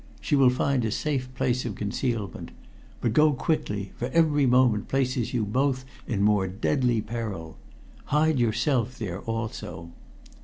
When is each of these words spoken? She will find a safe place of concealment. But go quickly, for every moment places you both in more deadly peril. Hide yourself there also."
She 0.19 0.35
will 0.35 0.49
find 0.49 0.83
a 0.83 0.89
safe 0.89 1.31
place 1.35 1.63
of 1.63 1.75
concealment. 1.75 2.49
But 3.01 3.13
go 3.13 3.33
quickly, 3.33 3.91
for 3.97 4.07
every 4.07 4.47
moment 4.47 4.87
places 4.87 5.31
you 5.31 5.45
both 5.45 5.85
in 6.07 6.23
more 6.23 6.47
deadly 6.47 7.01
peril. 7.01 7.59
Hide 8.05 8.39
yourself 8.39 8.97
there 8.97 9.19
also." 9.19 9.89